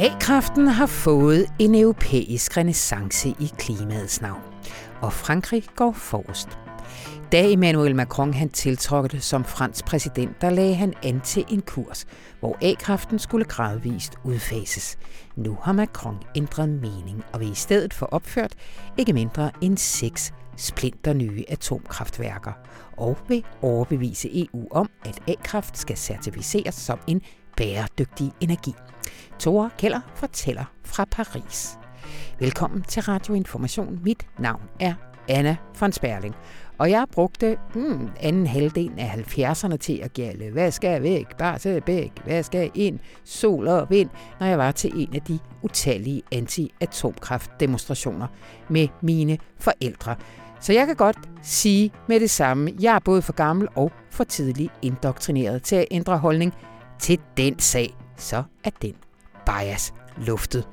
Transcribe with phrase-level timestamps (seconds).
[0.00, 4.40] A-kraften har fået en europæisk renaissance i klimaets navn,
[5.00, 6.48] og Frankrig går forrest.
[7.32, 12.06] Da Emmanuel Macron han tiltrådte som fransk præsident, der lagde han an til en kurs,
[12.40, 14.98] hvor A-kraften skulle gradvist udfases.
[15.36, 18.54] Nu har Macron ændret mening og vil i stedet få opført
[18.98, 22.52] ikke mindre end seks splinter nye atomkraftværker
[22.96, 27.22] og vil overbevise EU om, at A-kraft skal certificeres som en
[27.58, 28.74] bæredygtig energi.
[29.38, 31.78] Tore Keller fortæller fra Paris.
[32.38, 34.00] Velkommen til Radio Information.
[34.02, 34.94] Mit navn er
[35.28, 36.34] Anna von Sperling.
[36.78, 41.58] Og jeg brugte hmm, anden halvdel af 70'erne til at gælde, hvad skal væk, bare
[41.58, 45.38] til væk, hvad skal ind, sol og vind, når jeg var til en af de
[45.62, 48.26] utallige anti-atomkraftdemonstrationer
[48.68, 50.16] med mine forældre.
[50.60, 54.24] Så jeg kan godt sige med det samme, jeg er både for gammel og for
[54.24, 56.54] tidligt indoktrineret til at ændre holdning
[57.00, 58.94] til den sag, så er den
[59.46, 60.68] bias luftet.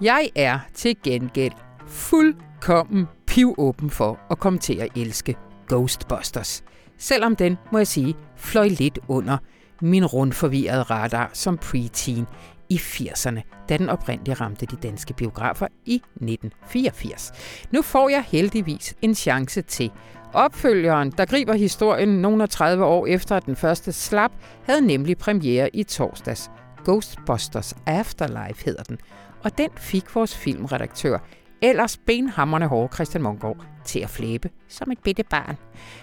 [0.00, 1.52] Jeg er til gengæld
[1.86, 5.36] fuldkommen pivåben for at komme til at elske
[5.68, 6.64] Ghostbusters.
[6.98, 9.38] Selvom den, må jeg sige, fløj lidt under
[9.80, 12.26] min rundforvirrede radar som preteen
[12.72, 17.32] i 80'erne, da den oprindeligt ramte de danske biografer i 1984.
[17.70, 19.90] Nu får jeg heldigvis en chance til.
[20.32, 24.32] Opfølgeren, der griber historien nogle 30 år efter at den første slap,
[24.64, 26.50] havde nemlig premiere i torsdags.
[26.84, 28.98] Ghostbusters Afterlife hedder den,
[29.44, 31.18] og den fik vores filmredaktør,
[31.62, 35.56] ellers benhammerne hårde Christian Mongård, til at flæbe som et bitte barn.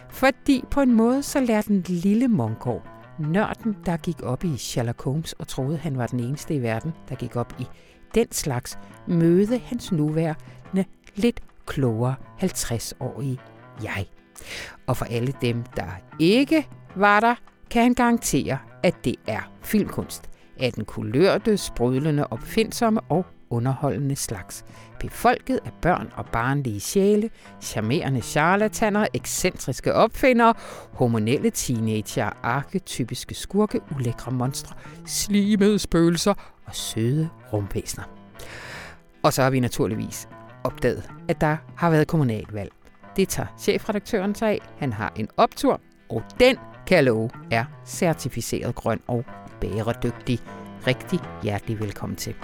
[0.10, 5.04] Fordi på en måde så lærte den lille Mongård, nørden, der gik op i Sherlock
[5.04, 7.68] Holmes og troede, han var den eneste i verden, der gik op i
[8.16, 13.40] den slags, møde hans nuværende lidt klogere 50-årige
[13.84, 14.06] jeg.
[14.88, 15.88] Og for alle dem, der
[16.20, 17.36] ikke var der,
[17.70, 20.30] kan han garantere, at det er filmkunst
[20.60, 24.66] af den kulørte, sprudlende, opfindsomme og underholdende slags.
[25.00, 27.30] Befolket af børn og barnlige sjæle,
[27.62, 30.54] charmerende charlataner, ekscentriske opfindere,
[30.94, 36.34] hormonelle teenager, arketypiske skurke, ulækre monstre, slimede spøgelser
[36.66, 38.04] og søde rumvæsner.
[39.24, 40.30] Og så har vi naturligvis
[40.64, 42.72] opdaget, at der har været kommunalvalg.
[43.16, 44.60] Det tager chefredaktøren sig af.
[44.78, 46.58] Han har en optur, og den,
[46.88, 49.26] kan jeg love, er certificeret grøn og
[49.62, 50.40] bæredygtig.
[50.88, 52.36] Rigtig hjertelig velkommen til.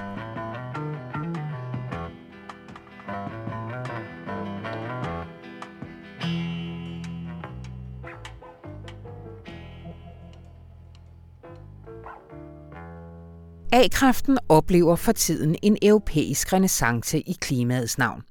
[13.75, 18.23] A-kraften oplever for tiden en europæisk renaissance i klimaets navn.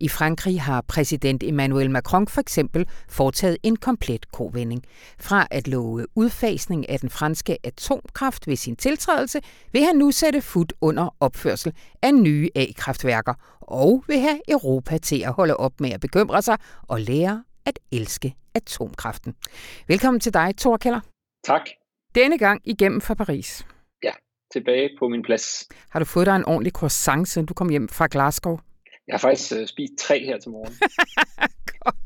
[0.00, 4.82] I Frankrig har præsident Emmanuel Macron for eksempel foretaget en komplet kovending.
[5.18, 9.40] Fra at love udfasning af den franske atomkraft ved sin tiltrædelse,
[9.72, 15.22] vil han nu sætte fod under opførsel af nye A-kraftværker og vil have Europa til
[15.22, 16.58] at holde op med at bekymre sig
[16.88, 19.34] og lære at elske atomkraften.
[19.88, 21.00] Velkommen til dig, Thor Keller.
[21.44, 21.62] Tak.
[22.14, 23.64] Denne gang igennem fra Paris
[24.52, 25.68] tilbage på min plads.
[25.90, 28.58] Har du fået dig en ordentlig croissant, siden du kom hjem fra Glasgow?
[29.06, 30.74] Jeg har faktisk uh, spist tre her til morgen.
[31.80, 31.96] Godt.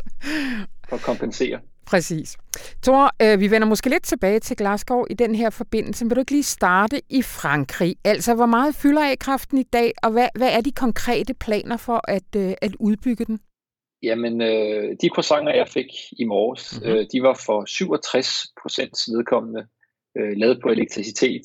[0.89, 1.61] For at kompensere.
[1.87, 2.37] Præcis.
[2.83, 6.05] Thor, øh, vi vender måske lidt tilbage til Glasgow i den her forbindelse.
[6.05, 7.97] Vil du ikke lige starte i Frankrig?
[8.05, 12.11] Altså, hvor meget fylder A-kraften i dag, og hvad, hvad er de konkrete planer for
[12.11, 13.41] at, øh, at udbygge den?
[14.03, 15.87] Jamen, øh, de croissanter, jeg fik
[16.19, 16.97] i morges, mm-hmm.
[16.97, 19.67] øh, de var for 67 procents vedkommende
[20.19, 21.43] øh, lavet på elektricitet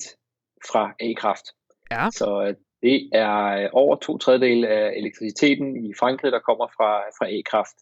[0.71, 1.45] fra A-kraft.
[1.91, 2.07] Ja.
[2.11, 6.91] Så øh, det er øh, over to tredjedel af elektriciteten i Frankrig, der kommer fra,
[7.17, 7.77] fra A-kraft.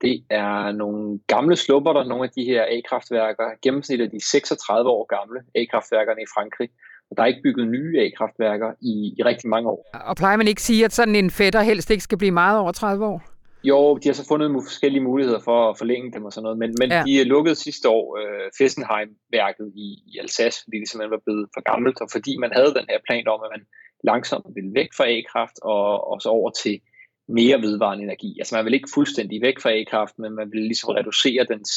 [0.00, 3.44] Det er nogle gamle slupper, der nogle af de her A-kraftværker.
[3.62, 6.68] Gennemsnittet er de 36 år gamle A-kraftværkerne i Frankrig.
[7.10, 9.86] Og der er ikke bygget nye A-kraftværker i, i rigtig mange år.
[9.94, 12.72] Og plejer man ikke sige, at sådan en fætter helst ikke skal blive meget over
[12.72, 13.33] 30 år?
[13.64, 16.74] Jo, de har så fundet forskellige muligheder for at forlænge dem og sådan noget, men,
[16.80, 17.02] men ja.
[17.06, 21.62] de lukket sidste år øh, Fessenheim-værket i, i Alsace, fordi det simpelthen var blevet for
[21.70, 23.64] gammelt, og fordi man havde den her plan om, at man
[24.04, 26.80] langsomt ville væk fra A-kraft og, og så over til
[27.28, 28.30] mere vedvarende energi.
[28.40, 31.70] Altså man vil ikke fuldstændig væk fra A-kraft, men man vil ligesom reducere dens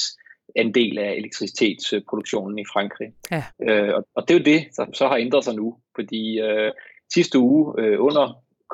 [0.55, 3.09] andel af elektricitetsproduktionen i Frankrig.
[3.31, 3.43] Ja.
[3.67, 6.71] Øh, og, og det er jo det, som så har ændret sig nu, fordi øh,
[7.13, 8.25] sidste uge øh, under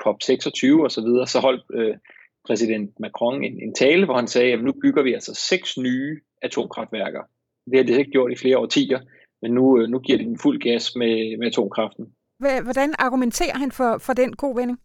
[0.01, 1.95] COP26 og så videre, så holdt øh,
[2.47, 6.19] præsident Macron en, en tale, hvor han sagde, at nu bygger vi altså seks nye
[6.41, 7.21] atomkraftværker.
[7.71, 8.99] Det har det ikke gjort i flere årtier,
[9.41, 12.05] men nu, øh, nu giver det en fuld gas med, med atomkraften.
[12.63, 14.79] Hvordan argumenterer han for, for den god vending?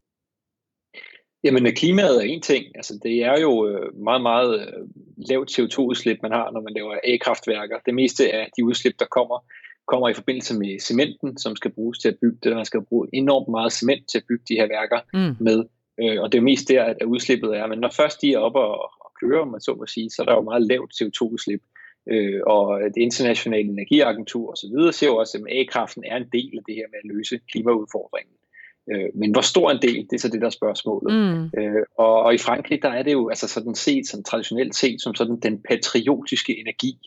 [1.44, 2.64] Jamen, øh, klimaet er en ting.
[2.74, 4.74] Altså, det er jo øh, meget, meget
[5.16, 7.78] lavt CO2-udslip, man har, når man laver A-kraftværker.
[7.86, 9.44] Det meste af de udslip, der kommer,
[9.86, 12.56] kommer i forbindelse med cementen, som skal bruges til at bygge det.
[12.56, 15.44] Man skal bruge enormt meget cement til at bygge de her værker mm.
[15.44, 15.64] med.
[16.02, 17.66] Øh, og det er jo mest der, at udslippet er.
[17.66, 20.26] Men når først de er oppe og, og kører, man så må sige, så er
[20.26, 21.62] der jo meget lavt CO2-udslip.
[22.10, 24.92] Øh, og det internationale energiagentur osv.
[24.92, 28.34] siger jo også, at A-kraften er en del af det her med at løse klimaudfordringen.
[28.92, 31.10] Øh, men hvor stor en del, det er så det der spørgsmålet.
[31.14, 31.60] Mm.
[31.60, 35.02] Øh, og, og i Frankrig, der er det jo altså sådan set, som traditionelt set,
[35.02, 36.98] som sådan den patriotiske energi.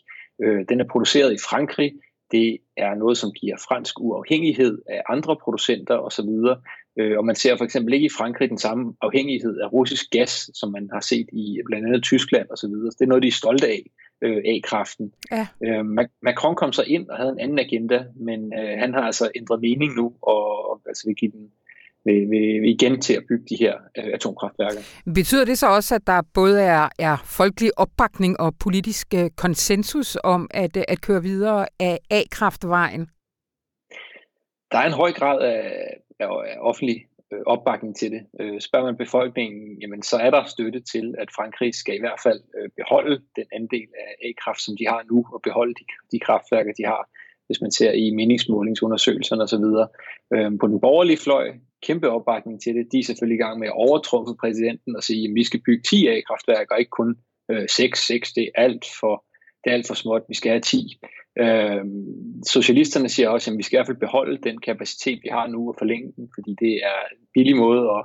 [0.42, 1.92] Øh, den er produceret i Frankrig.
[2.32, 6.28] Det er noget, som giver fransk uafhængighed af andre producenter osv.
[6.98, 10.50] Øh, og man ser for eksempel ikke i Frankrig den samme afhængighed af russisk gas,
[10.54, 12.70] som man har set i blandt andet Tyskland osv.
[12.70, 13.90] Det er noget, de er stolte af
[14.22, 15.12] øh, A-kraften.
[15.32, 15.46] Ja.
[15.64, 15.84] Øh,
[16.22, 19.94] Macron kom så ind og havde en anden agenda, men han har altså ændret mening
[19.94, 21.50] nu, og, og altså vil give den
[22.04, 24.80] vil, vil igen til at bygge de her øh, atomkraftværker.
[25.14, 30.16] Betyder det så også, at der både er, er folkelig opbakning og politisk øh, konsensus
[30.24, 33.10] om at, øh, at køre videre af A-kraftvejen?
[34.72, 35.60] Der er en høj grad af,
[36.20, 38.22] af, af offentlig øh, opbakning til det.
[38.40, 42.20] Øh, spørger man befolkningen, jamen, så er der støtte til, at Frankrig skal i hvert
[42.22, 46.18] fald øh, beholde den andel af A-kraft, som de har nu, og beholde de, de
[46.18, 47.08] kraftværker, de har
[47.46, 49.66] hvis man ser i meningsmålingsundersøgelserne osv.
[50.34, 51.46] Øhm, på den borgerlige fløj,
[51.86, 52.92] kæmpe opbakning til det.
[52.92, 55.82] De er selvfølgelig i gang med at overtrumfe præsidenten og sige, at vi skal bygge
[55.82, 57.16] 10 A-kraftværker, ikke kun
[57.50, 58.06] øh, 6.
[58.06, 59.24] 6 det er alt for,
[59.64, 61.00] det er alt for småt, vi skal have 10.
[61.38, 65.46] Øhm, socialisterne siger også, at vi skal i hvert fald beholde den kapacitet, vi har
[65.46, 68.02] nu og forlænge den, fordi det er en billig måde at,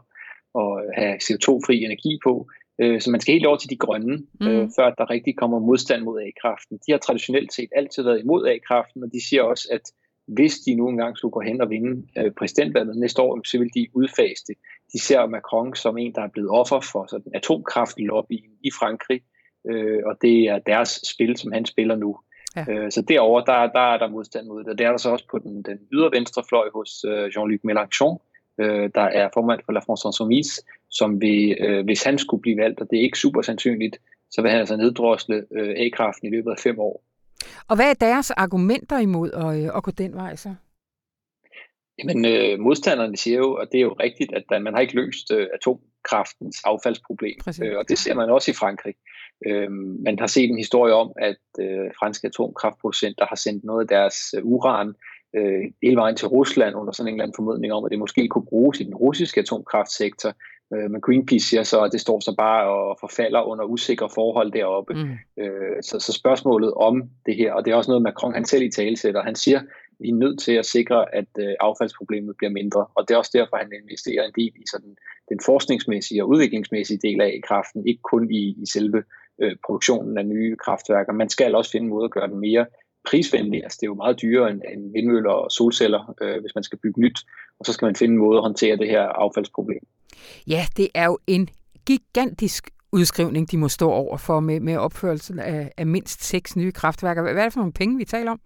[0.62, 2.48] at have CO2-fri energi på.
[2.82, 4.48] Øh, så man skal helt over til de grønne, mm.
[4.48, 6.80] øh, før der rigtig kommer modstand mod A-kraften.
[6.88, 9.86] De har traditionelt set altid været imod A-kraften, og de siger også, at
[10.28, 13.74] hvis de nu engang skulle gå hen og vinde øh, præsidentvalget næste år, så vil
[13.74, 14.56] de udfase det.
[14.94, 19.22] De ser Macron som en, der er blevet offer for sådan atomkraftlobbyen i Frankrig,
[19.70, 22.18] øh, og det er deres spil, som han spiller nu.
[22.56, 22.66] Ja.
[22.70, 25.10] Øh, så derover der, der er der modstand mod det, og det er der så
[25.10, 28.18] også på den, den ydre venstre fløj hos øh, Jean-Luc Mélenchon,
[28.62, 32.58] øh, der er formand for La France Insoumise, som vil, øh, hvis han skulle blive
[32.58, 33.98] valgt, og det er ikke super sandsynligt,
[34.32, 37.04] så vil han altså neddrosle øh, A-kraften i løbet af fem år.
[37.68, 40.56] Og hvad er deres argumenter imod at, øh, at gå den vej så?
[42.00, 45.32] Jamen, øh, modstanderne siger jo, og det er jo rigtigt, at man har ikke løst
[45.32, 47.38] øh, atomkraftens affaldsproblem.
[47.64, 48.96] Øh, og det ser man også i Frankrig.
[49.48, 49.72] Øh,
[50.06, 54.18] man har set en historie om, at øh, franske atomkraftproducenter har sendt noget af deres
[54.38, 54.94] øh, uran
[55.36, 58.28] øh, hele vejen til Rusland under sådan en eller anden formodning om, at det måske
[58.28, 60.34] kunne bruges i den russiske atomkraftsektor.
[60.74, 64.52] Øh, men Greenpeace siger så, at det står så bare og forfalder under usikre forhold
[64.52, 64.94] deroppe.
[64.94, 65.44] Mm.
[65.44, 68.64] Øh, så, så spørgsmålet om det her, og det er også noget, Macron han selv
[68.64, 69.62] i tale sætter, han siger,
[70.00, 72.86] vi er nødt til at sikre, at øh, affaldsproblemet bliver mindre.
[72.96, 74.96] Og det er også derfor, han investerer en del i sådan,
[75.30, 79.04] den forskningsmæssige og udviklingsmæssige del af kraften, ikke kun i, i selve
[79.42, 81.14] øh, produktionen af nye kraftværker.
[81.14, 82.66] Man skal også finde en måde at gøre den mere
[83.10, 83.64] prisvenlig.
[83.64, 86.80] Altså det er jo meget dyrere end, end vindmøller og solceller, øh, hvis man skal
[86.84, 87.20] bygge nyt.
[87.60, 89.84] Og så skal man finde en måde at håndtere det her affaldsproblem.
[90.48, 91.50] Ja, det er jo en
[91.86, 96.72] gigantisk udskrivning, de må stå over for med, med opførelsen af, af mindst seks nye
[96.72, 97.22] kraftværker.
[97.22, 98.42] Hvad er det for nogle penge, vi taler om?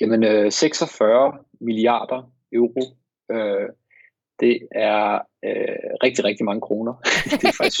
[0.00, 2.82] Jamen, øh, 46 milliarder euro.
[3.32, 3.68] Øh,
[4.40, 6.94] det er øh, rigtig, rigtig mange kroner.
[7.40, 7.80] det er faktisk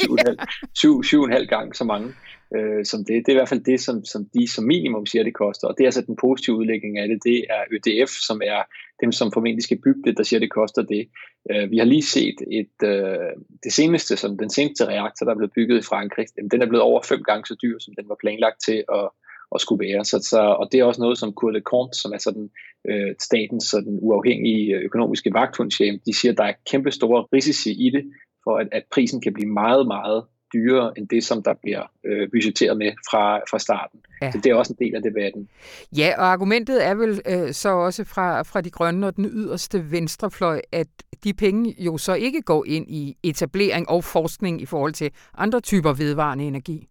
[0.78, 2.08] 7,5 gang så mange
[2.56, 3.14] øh, som det.
[3.26, 5.68] Det er i hvert fald det, som, som de som minimum siger, det koster.
[5.68, 7.24] Og det er altså den positive udlægning af det.
[7.24, 8.62] Det er ØDF, som er
[9.02, 11.08] dem, som formentlig skal bygge det, der siger, det koster det.
[11.50, 13.32] Øh, vi har lige set et, øh,
[13.64, 16.82] det seneste, som den seneste reaktor, der er blevet bygget i Frankrig, den er blevet
[16.82, 19.08] over fem gange så dyr, som den var planlagt til at,
[19.54, 20.04] at skulle være.
[20.04, 22.50] Så, så, og det er også noget, som de Compte, som er sådan,
[22.88, 27.90] øh, statens sådan, uafhængige økonomiske vagthundshjem, de siger, at der er kæmpe store risici i
[27.90, 28.04] det,
[28.44, 32.28] for at, at prisen kan blive meget, meget dyrere end det, som der bliver øh,
[32.30, 34.00] budgetteret med fra, fra starten.
[34.22, 34.30] Ja.
[34.30, 35.48] Så det er også en del af debatten.
[35.96, 39.90] Ja, og argumentet er vel øh, så også fra, fra de grønne og den yderste
[39.90, 40.88] venstrefløj, at
[41.24, 45.60] de penge jo så ikke går ind i etablering og forskning i forhold til andre
[45.60, 46.88] typer vedvarende energi.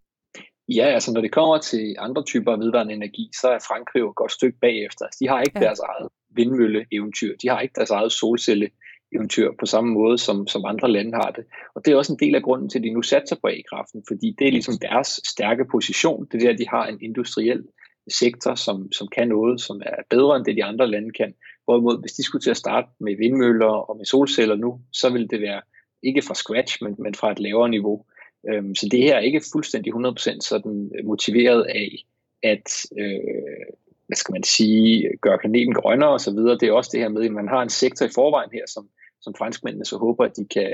[0.69, 4.09] Ja, altså når det kommer til andre typer af vedvarende energi, så er Frankrig jo
[4.09, 5.05] et godt stykke bagefter.
[5.05, 5.65] Altså, de har ikke ja.
[5.65, 7.35] deres eget vindmølle-eventyr.
[7.41, 8.69] De har ikke deres eget solcelle
[9.15, 11.45] eventyr på samme måde, som, som andre lande har det.
[11.75, 14.03] Og det er også en del af grunden til, at de nu satser på A-kraften,
[14.07, 16.27] fordi det er ligesom deres stærke position.
[16.31, 17.63] Det er der, de har en industriel
[18.07, 21.33] sektor, som, som kan noget, som er bedre end det, de andre lande kan.
[21.65, 25.29] Hvorimod, hvis de skulle til at starte med vindmøller og med solceller nu, så vil
[25.29, 25.61] det være
[26.03, 28.05] ikke fra scratch, men, men fra et lavere niveau.
[28.49, 32.05] Øhm, så det her er ikke fuldstændig 100% sådan motiveret af,
[32.43, 33.65] at øh,
[34.07, 36.33] hvad skal man sige, gøre planeten grønnere osv.
[36.33, 38.89] Det er også det her med, at man har en sektor i forvejen her, som,
[39.21, 40.73] som franskmændene så håber, at de kan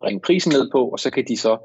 [0.00, 1.58] bringe prisen ned på, og så kan de så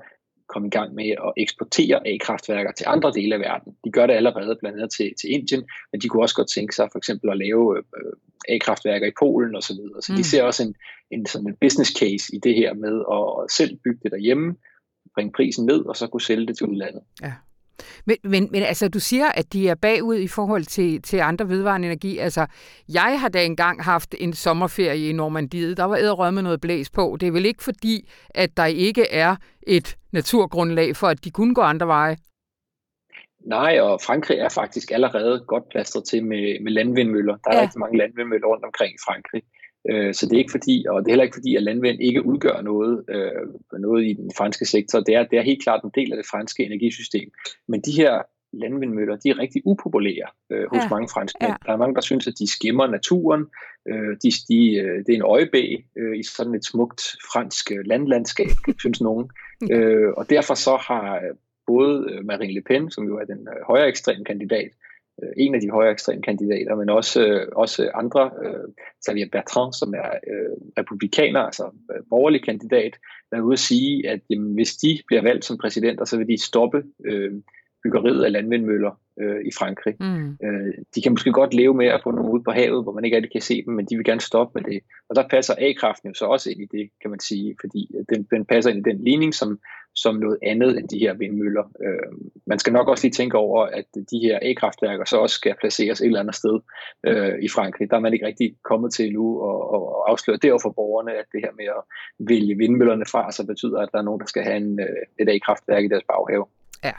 [0.48, 3.76] komme i gang med at eksportere A-kraftværker til andre dele af verden.
[3.86, 6.76] De gør det allerede blandt andet til, til Indien, men de kunne også godt tænke
[6.76, 8.14] sig for eksempel at lave øh,
[8.50, 9.62] A-kraftværker i Polen osv.
[9.62, 10.02] Så, videre.
[10.02, 10.18] så mm.
[10.18, 10.76] de ser også en,
[11.12, 14.56] en, sådan en business case i det her med at selv bygge det derhjemme,
[15.18, 17.02] bringe prisen ned og så kunne sælge det til udlandet.
[17.22, 17.34] Ja.
[18.06, 21.50] Men, men, men altså, du siger, at de er bagud i forhold til, til andre
[21.50, 22.18] vedvarende energi.
[22.18, 22.46] Altså,
[22.94, 25.78] jeg har da engang haft en sommerferie i Normandiet.
[25.78, 27.18] Der var æderrød med noget blæs på.
[27.20, 29.36] Det er vel ikke fordi, at der ikke er
[29.68, 32.18] et naturgrundlag for, at de kunne gå andre veje?
[33.46, 37.38] Nej, og Frankrig er faktisk allerede godt plastret til med, med landvindmøller.
[37.44, 37.62] Der er ja.
[37.62, 39.44] rigtig mange landvindmøller rundt omkring i Frankrig.
[39.90, 42.26] Øh, så det er ikke fordi, og det er heller ikke fordi, at landvind ikke
[42.26, 45.00] udgør noget, øh, noget i den franske sektor.
[45.00, 47.30] Det er, det er helt klart en del af det franske energisystem.
[47.68, 48.22] Men de her
[48.54, 50.90] landvindmøller, de er rigtig upopulære øh, hos ja.
[50.90, 51.52] mange franskmænd.
[51.52, 51.56] Ja.
[51.66, 53.46] Der er mange, der synes, at de skimmer naturen.
[53.88, 55.64] Øh, de, de, øh, det er en øjebæ
[55.98, 57.02] øh, i sådan et smukt
[57.34, 59.30] fransk øh, landlandskab, synes nogen.
[59.72, 61.22] øh, og derfor så har
[61.68, 64.88] både Marine Le Pen, som jo er den øh, højere ekstrem kandidat, øh,
[65.38, 68.68] en af de højere ekstreme kandidater, men også, øh, også andre, øh,
[69.06, 72.94] Xavier Bertrand, som er øh, republikaner, altså øh, borgerlig kandidat,
[73.32, 76.28] der er ude at sige, at jamen, hvis de bliver valgt som præsidenter, så vil
[76.28, 77.32] de stoppe øh,
[77.84, 79.96] byggeriet af landvindmøller øh, i Frankrig.
[80.00, 80.38] Mm.
[80.46, 83.06] Øh, de kan måske godt leve med at få nogle ud på havet, hvor man
[83.06, 84.80] ikke rigtig kan se dem, men de vil gerne stoppe med det.
[85.10, 88.28] Og der passer A-kraften jo så også ind i det, kan man sige, fordi den,
[88.32, 89.60] den passer ind i den ligning, som,
[90.04, 91.64] som noget andet end de her vindmøller.
[91.86, 92.12] Øh,
[92.46, 96.02] man skal nok også lige tænke over, at de her A-kraftværker så også skal placeres
[96.02, 96.60] et eller andet sted
[97.08, 97.90] øh, i Frankrig.
[97.90, 101.26] Der er man ikke rigtig kommet til nu og, og afsløre det for borgerne, at
[101.32, 101.82] det her med at
[102.20, 105.30] vælge vindmøllerne fra, så betyder, at der er nogen, der skal have en, øh, et
[105.30, 106.46] A-kraftværk i deres baghave.
[106.84, 106.94] Ja,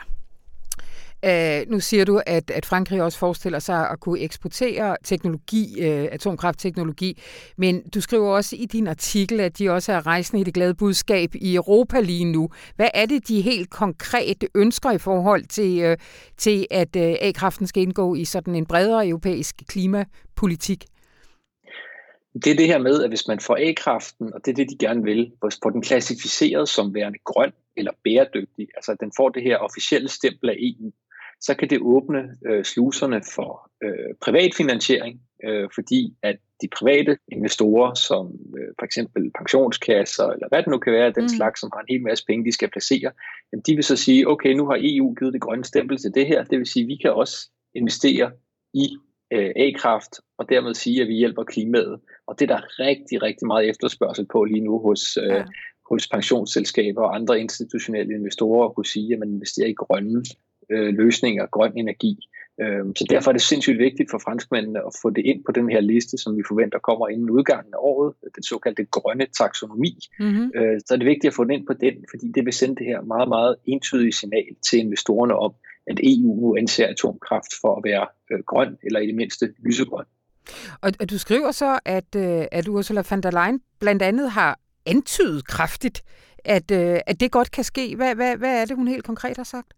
[1.27, 6.09] Uh, nu siger du, at, at Frankrig også forestiller sig at kunne eksportere teknologi, uh,
[6.13, 7.21] atomkraftteknologi,
[7.57, 10.75] men du skriver også i din artikel, at de også er rejsende i det glade
[10.75, 12.49] budskab i Europa lige nu.
[12.77, 15.97] Hvad er det, de helt konkret ønsker i forhold til, uh,
[16.37, 20.85] til at uh, A-kraften skal indgå i sådan en bredere europæisk klimapolitik?
[22.45, 24.87] Det er det her med, at hvis man får A-kraften, og det er det, de
[24.87, 25.33] gerne vil,
[25.63, 30.09] får den klassificeret som værende grøn eller bæredygtig, altså at den får det her officielle
[30.09, 30.93] stempel af EU,
[31.41, 37.19] så kan det åbne øh, sluserne for øh, privat finansiering, øh, fordi at de private
[37.33, 38.27] investorer, som
[38.59, 41.37] øh, for eksempel pensionskasser, eller hvad det nu kan være, den mm.
[41.39, 43.11] slags, som har en hel masse penge, de skal placere,
[43.53, 46.27] jamen de vil så sige, okay, nu har EU givet det grønne stempel til det
[46.27, 48.31] her, det vil sige, at vi kan også investere
[48.75, 48.87] i
[49.33, 52.01] øh, A-kraft, og dermed sige, at vi hjælper klimaet.
[52.27, 55.45] Og det er der rigtig, rigtig meget efterspørgsel på lige nu hos, øh, ja.
[55.91, 60.23] hos pensionsselskaber og andre institutionelle investorer at kunne sige, at man investerer i grønne
[60.71, 62.29] øh, løsninger, grøn energi.
[62.61, 65.69] Øh, så derfor er det sindssygt vigtigt for franskmændene at få det ind på den
[65.71, 69.99] her liste, som vi forventer kommer inden udgangen af året, den såkaldte grønne taksonomi.
[70.21, 70.53] Mm-hmm.
[70.55, 72.77] Øh, så er det vigtigt at få den ind på den, fordi det vil sende
[72.77, 75.53] det her meget, meget entydige signal til investorerne om,
[75.87, 80.05] at EU nu anser atomkraft for at være øh, grøn, eller i det mindste lysegrøn.
[80.81, 85.47] Og, du skriver så, at, øh, at Ursula von der Leyen blandt andet har antydet
[85.47, 86.03] kraftigt,
[86.45, 87.97] at, øh, at det godt kan ske.
[87.97, 89.73] Hvad, hvad, hvad er det, hun helt konkret har sagt?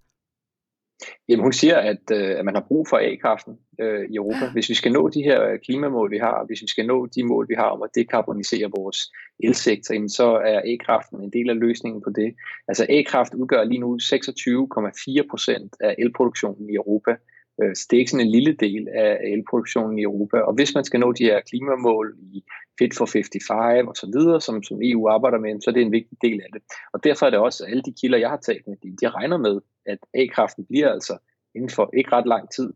[1.29, 4.45] Jamen hun siger, at, øh, at man har brug for A-kraften øh, i Europa.
[4.53, 7.49] Hvis vi skal nå de her klimamål, vi har, hvis vi skal nå de mål,
[7.49, 8.99] vi har om at dekarbonisere vores
[9.45, 12.35] elsektor, jamen, så er A-kraften en del af løsningen på det.
[12.69, 17.17] Altså A-kraft udgør lige nu 26,4 procent af elproduktionen i Europa.
[17.63, 20.37] Øh, så det er ikke sådan en lille del af elproduktionen i Europa.
[20.39, 22.45] Og hvis man skal nå de her klimamål i
[22.79, 25.93] Fit for 55 og så videre, som, som EU arbejder med, så er det en
[25.99, 26.63] vigtig del af det.
[26.93, 29.39] Og derfor er det også, alle de kilder, jeg har talt med, de, de regner
[29.39, 29.61] med,
[29.91, 31.19] at A-kraften bliver altså
[31.55, 32.73] inden for ikke ret lang tid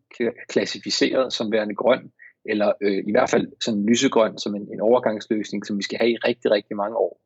[0.48, 2.10] klassificeret som værende grøn,
[2.44, 6.10] eller øh, i hvert fald sådan lysegrøn som en, en overgangsløsning, som vi skal have
[6.10, 7.20] i rigtig, rigtig mange år.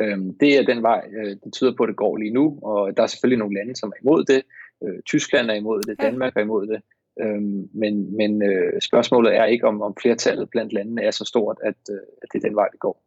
[0.00, 2.96] Øhm, det er den vej, øh, det tyder på, at det går lige nu, og
[2.96, 4.42] der er selvfølgelig nogle lande, som er imod det.
[4.84, 6.80] Øh, Tyskland er imod det, Danmark er imod det,
[7.20, 11.58] Øhm, men men øh, spørgsmålet er ikke, om, om flertallet blandt landene er så stort,
[11.62, 13.02] at, øh, at det er den vej, det går.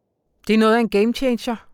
[0.46, 1.68] Det er noget af en game changer?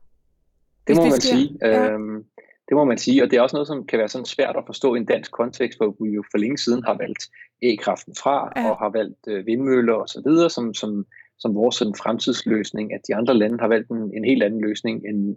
[0.87, 1.35] Det må det man sker.
[1.35, 1.59] sige.
[1.62, 1.92] Ja.
[1.92, 2.25] Øhm,
[2.68, 4.66] det må man sige, og det er også noget, som kan være sådan svært at
[4.66, 7.23] forstå i en dansk kontekst, hvor vi jo for længe siden har valgt
[7.62, 8.71] e-kraften fra, ja.
[8.71, 11.06] og har valgt øh, vindmøller og så videre, som, som,
[11.38, 15.02] som vores sådan, fremtidsløsning, at de andre lande har valgt en, en helt anden løsning
[15.09, 15.37] end,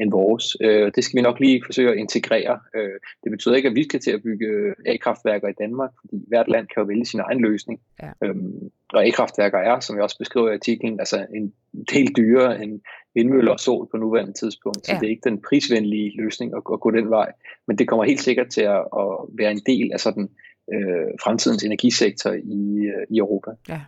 [0.00, 0.56] end vores.
[0.60, 2.58] Øh, det skal vi nok lige forsøge at integrere.
[2.76, 6.48] Øh, det betyder ikke, at vi skal til at bygge A-kraftværker i Danmark, fordi hvert
[6.48, 7.80] land kan jo vælge sin egen løsning.
[8.02, 8.10] Ja.
[8.24, 11.52] Øhm, og A-kraftværker er, som jeg også beskriver i artiklen, altså en
[11.92, 12.80] del dyrere end
[13.14, 14.86] vindmøller og sol på nuværende tidspunkt.
[14.86, 14.98] Så ja.
[14.98, 17.32] det er ikke den prisvenlige løsning at, at gå den vej.
[17.66, 20.28] Men det kommer helt sikkert til at, at være en del af sådan
[20.72, 23.50] øh, fremtidens energisektor i, øh, i Europa.
[23.68, 23.80] Ja.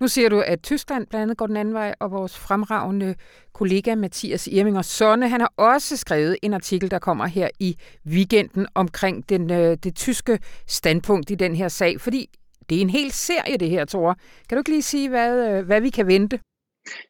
[0.00, 3.14] Nu siger du, at Tyskland blandt andet går den anden vej, og vores fremragende
[3.52, 8.66] kollega Mathias Irminger Sonne, han har også skrevet en artikel, der kommer her i weekenden
[8.74, 12.30] omkring den, øh, det tyske standpunkt i den her sag, fordi
[12.68, 14.14] det er en hel serie, det her, Tore.
[14.48, 16.38] Kan du ikke lige sige, hvad, øh, hvad vi kan vente?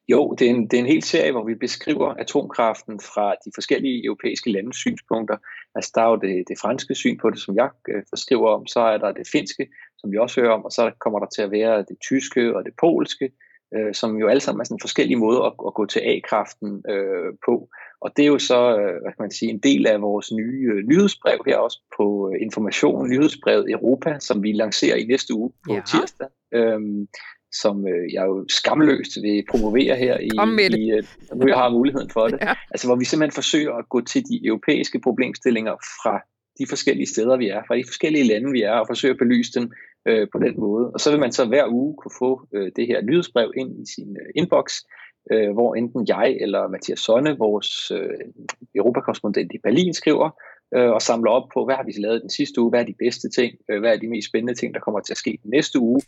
[0.08, 3.50] Jo, det er, en, det er en hel serie, hvor vi beskriver atomkraften fra de
[3.54, 5.36] forskellige europæiske landes synspunkter.
[5.74, 8.66] Altså der er jo det, det franske syn på det, som jeg øh, forskriver om,
[8.66, 9.66] så er der det finske,
[10.04, 12.64] som vi også hører om, og så kommer der til at være det tyske og
[12.64, 13.30] det polske,
[13.74, 17.30] øh, som jo alle sammen er sådan forskellige måder at, at gå til A-kraften øh,
[17.46, 17.68] på.
[18.00, 20.62] Og det er jo så, øh, hvad kan man sige, en del af vores nye
[20.72, 25.50] øh, nyhedsbrev her også på øh, Information, nyhedsbrevet Europa, som vi lancerer i næste uge
[25.66, 25.82] på ja.
[25.90, 26.28] tirsdag.
[26.54, 27.08] Øhm,
[27.62, 30.28] som øh, jeg jo skamløst vil promovere her i,
[30.78, 31.02] i øh,
[31.34, 32.38] nu jeg har muligheden for det.
[32.42, 32.54] Ja.
[32.70, 36.14] Altså hvor vi simpelthen forsøger at gå til de europæiske problemstillinger fra
[36.58, 39.60] de forskellige steder, vi er, fra de forskellige lande, vi er, og forsøge at belyse
[39.60, 39.72] dem
[40.08, 40.90] øh, på den måde.
[40.94, 43.86] Og så vil man så hver uge kunne få øh, det her nyhedsbrev ind i
[43.94, 44.72] sin øh, inbox,
[45.32, 48.18] øh, hvor enten jeg eller Mathias Sonne, vores øh,
[48.74, 50.30] europakorrespondent i Berlin, skriver
[50.76, 52.94] øh, og samler op på, hvad har vi lavet den sidste uge, hvad er de
[52.98, 55.50] bedste ting, øh, hvad er de mest spændende ting, der kommer til at ske den
[55.50, 56.00] næste uge,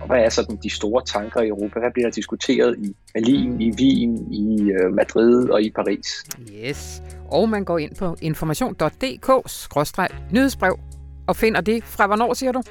[0.00, 1.78] og hvad er sådan de store tanker i Europa?
[1.78, 6.06] Hvad bliver der diskuteret i Berlin, i Wien, i øh, Madrid og i Paris?
[6.64, 10.78] Yes, og man går ind på information.dk-nyhedsbrev
[11.28, 12.62] og finder det fra hvornår, siger du?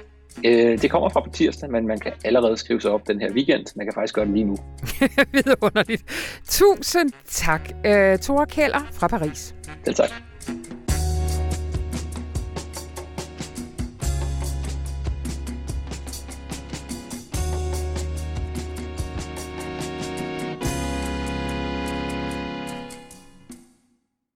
[0.45, 3.33] Øh, det kommer fra på tirsdag, men man kan allerede skrive sig op den her
[3.33, 3.65] weekend.
[3.75, 4.57] Man kan faktisk gøre det lige nu.
[5.33, 6.03] Vidunderligt.
[6.49, 9.55] Tusind tak, uh, Thor Keller fra Paris.
[9.85, 10.09] Selv tak.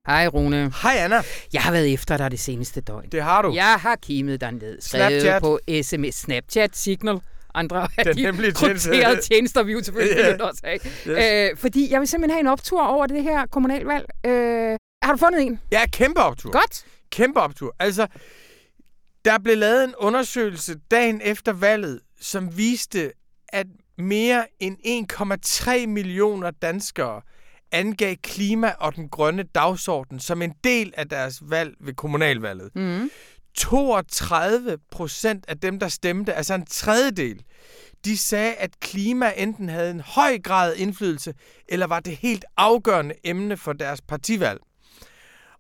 [0.08, 0.74] Hej Rune.
[0.82, 1.22] Hej Anna.
[1.54, 3.10] Jeg har været efter dig det seneste døgn.
[3.12, 3.54] Det har du.
[3.54, 4.82] Jeg har kimet dig ned.
[4.82, 5.42] Snapchat.
[5.42, 7.20] på sms, Snapchat, Signal,
[7.54, 10.40] andre af de krypterede tjenester, vi jo selvfølgelig yeah.
[10.40, 10.80] også af.
[10.84, 11.52] Yes.
[11.52, 14.06] Øh, fordi jeg vil simpelthen have en optur over det her kommunalvalg.
[14.26, 15.60] Øh, har du fundet en?
[15.72, 16.52] Ja, kæmpe optur.
[16.52, 16.86] Godt.
[17.12, 17.76] Kæmpe optur.
[17.80, 18.08] Altså,
[19.26, 23.12] der blev lavet en undersøgelse dagen efter valget, som viste,
[23.50, 23.68] at
[23.98, 24.78] mere end
[25.12, 27.22] 1,3 millioner danskere
[27.72, 32.76] angav klima og den grønne dagsorden som en del af deres valg ved kommunalvalget.
[32.76, 33.10] Mm.
[33.58, 37.44] 32 procent af dem, der stemte, altså en tredjedel,
[38.06, 41.34] de sagde, at klima enten havde en høj grad indflydelse,
[41.68, 44.60] eller var det helt afgørende emne for deres partivalg.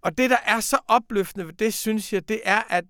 [0.01, 2.83] Og det, der er så opløftende ved det, synes jeg, det er, at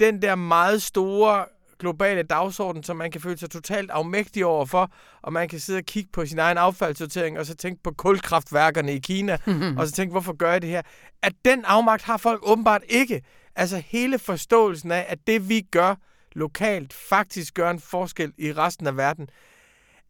[0.00, 1.44] den der meget store
[1.78, 5.84] globale dagsorden, som man kan føle sig totalt afmægtig overfor, og man kan sidde og
[5.84, 9.76] kigge på sin egen affaldssortering, og så tænke på kulkraftværkerne i Kina, mm-hmm.
[9.78, 10.82] og så tænke, hvorfor gør jeg det her?
[11.22, 13.22] At den afmagt har folk åbenbart ikke.
[13.56, 15.94] Altså hele forståelsen af, at det vi gør
[16.32, 19.28] lokalt faktisk gør en forskel i resten af verden,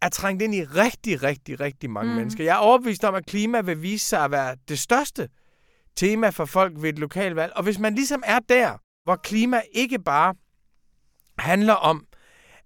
[0.03, 2.16] er trængt ind i rigtig, rigtig, rigtig mange mm.
[2.16, 2.44] mennesker.
[2.44, 5.29] Jeg er overbevist om, at klima vil vise sig at være det største
[5.96, 7.53] tema for folk ved et lokalvalg.
[7.57, 10.35] Og hvis man ligesom er der, hvor klima ikke bare
[11.38, 12.07] handler om,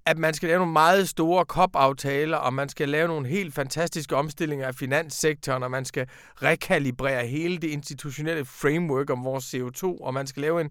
[0.07, 4.17] at man skal lave nogle meget store COP-aftaler, og man skal lave nogle helt fantastiske
[4.17, 6.07] omstillinger af finanssektoren, og man skal
[6.43, 10.71] rekalibrere hele det institutionelle framework om vores CO2, og man skal lave en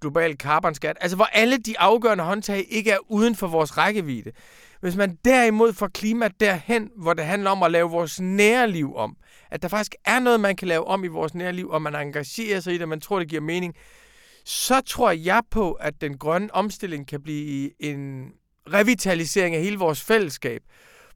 [0.00, 0.96] global carbonskat.
[1.00, 4.32] Altså, hvor alle de afgørende håndtag ikke er uden for vores rækkevidde.
[4.80, 8.96] Hvis man derimod får klima derhen, hvor det handler om at lave vores nære liv
[8.96, 9.16] om,
[9.50, 11.94] at der faktisk er noget, man kan lave om i vores nære liv, og man
[11.94, 13.74] engagerer sig i det, og man tror, det giver mening,
[14.48, 18.32] så tror jeg på, at den grønne omstilling kan blive en
[18.72, 20.62] revitalisering af hele vores fællesskab.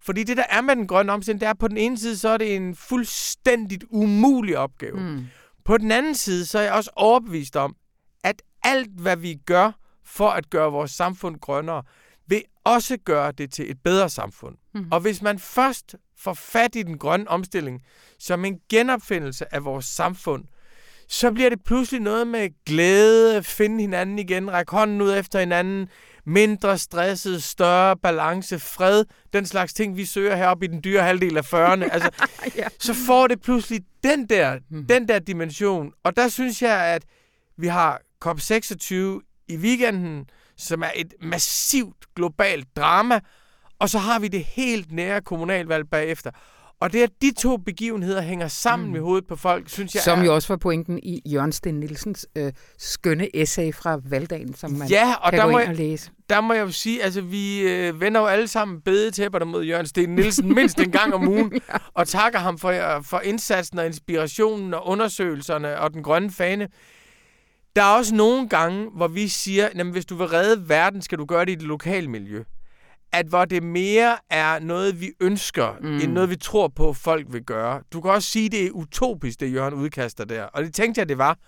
[0.00, 2.28] Fordi det, der er med den grønne omstilling, det er på den ene side, så
[2.28, 5.00] er det en fuldstændigt umulig opgave.
[5.00, 5.26] Mm.
[5.64, 7.76] På den anden side, så er jeg også overbevist om,
[8.24, 9.72] at alt, hvad vi gør
[10.04, 11.82] for at gøre vores samfund grønnere,
[12.26, 14.56] vil også gøre det til et bedre samfund.
[14.74, 14.88] Mm.
[14.90, 17.82] Og hvis man først får fat i den grønne omstilling
[18.18, 20.44] som en genopfindelse af vores samfund,
[21.08, 25.88] så bliver det pludselig noget med glæde, finde hinanden igen, række hånden ud efter hinanden,
[26.24, 31.36] mindre stresset, større balance, fred, den slags ting, vi søger heroppe i den dyre halvdel
[31.36, 31.92] af 40'erne.
[31.92, 32.10] Altså,
[32.56, 32.68] ja.
[32.78, 34.86] Så får det pludselig den der, mm.
[34.86, 35.92] den der dimension.
[36.04, 37.04] Og der synes jeg, at
[37.56, 38.94] vi har COP26
[39.48, 43.20] i weekenden, som er et massivt globalt drama,
[43.78, 46.30] og så har vi det helt nære kommunalvalg bagefter.
[46.82, 48.92] Og det, at de to begivenheder hænger sammen mm.
[48.92, 50.24] med hovedet på folk, synes jeg Som er...
[50.24, 54.88] jo også var pointen i Jørgen Sten Nielsens øh, skønne essay fra valgdagen, som man
[54.88, 56.10] ja, og kan der gå må ind og læse.
[56.28, 59.86] Der må jeg jo sige, altså vi øh, vender jo alle sammen bedetæpperne mod Jørgen
[59.86, 61.76] Sten Nielsen mindst en gang om ugen, ja.
[61.94, 66.68] og takker ham for, for indsatsen og inspirationen og undersøgelserne og den grønne fane.
[67.76, 71.18] Der er også nogle gange, hvor vi siger, at hvis du vil redde verden, skal
[71.18, 72.42] du gøre det i det lokale miljø.
[73.12, 75.94] At hvor det mere er noget, vi ønsker, mm.
[76.00, 77.82] end noget, vi tror på, folk vil gøre.
[77.92, 80.44] Du kan også sige, det er utopisk, det Jørgen udkaster der.
[80.44, 81.38] Og det tænkte jeg, det var.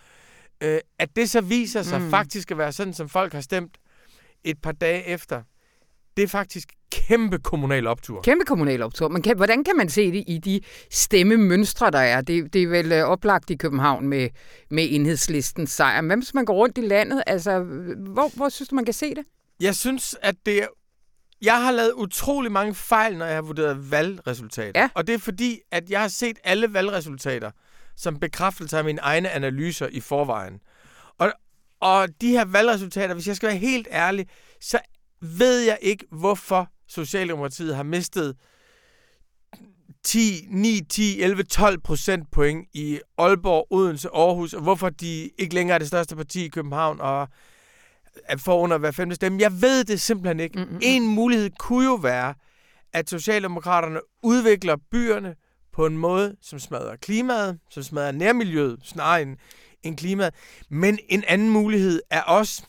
[0.63, 2.11] Øh, at det så viser sig mm.
[2.11, 3.77] faktisk at være sådan, som folk har stemt
[4.45, 5.43] et par dage efter.
[6.17, 8.23] Det er faktisk kæmpe kommunal optur.
[8.23, 9.09] Kæmpe kommunal optur.
[9.09, 12.21] Men kan, hvordan kan man se det i de stemmemønstre, der er?
[12.21, 14.29] Det, det er vel øh, oplagt i København med,
[14.71, 16.03] med enhedslistens sejr.
[16.03, 17.23] Hvem hvis man går rundt i landet?
[17.27, 17.59] Altså,
[17.99, 19.25] hvor, hvor synes du, man kan se det?
[19.61, 20.67] Jeg synes, at det er
[21.45, 24.81] jeg har lavet utrolig mange fejl, når jeg har vurderet valgresultater.
[24.81, 24.89] Ja.
[24.95, 27.51] Og det er fordi, at jeg har set alle valgresultater
[27.97, 30.61] som bekræftelse af mine egne analyser i forvejen.
[31.19, 31.33] Og,
[31.81, 34.27] og de her valgresultater, hvis jeg skal være helt ærlig,
[34.61, 34.79] så
[35.21, 38.37] ved jeg ikke, hvorfor Socialdemokratiet har mistet
[40.05, 45.55] 10, 9, 10, 11, 12 procent point i Aalborg, Odense, Aarhus, og hvorfor de ikke
[45.55, 47.29] længere er det største parti i København, og
[48.25, 49.41] at få under hver femte stemme.
[49.41, 50.59] Jeg ved det simpelthen ikke.
[50.59, 50.79] Mm-hmm.
[50.83, 52.35] En mulighed kunne jo være,
[52.93, 55.35] at Socialdemokraterne udvikler byerne
[55.73, 59.37] på en måde, som smadrer klimaet, som smadrer nærmiljøet, snarere end,
[59.83, 60.35] end klimaet.
[60.71, 62.63] Men en anden mulighed er også,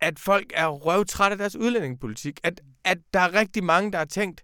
[0.00, 2.40] at folk er røvtrætte af deres udlændingepolitik.
[2.42, 4.42] At, at der er rigtig mange, der har tænkt,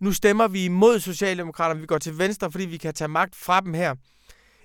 [0.00, 3.60] nu stemmer vi imod Socialdemokraterne, vi går til venstre, fordi vi kan tage magt fra
[3.60, 3.94] dem her.